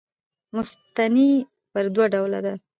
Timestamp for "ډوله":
2.13-2.39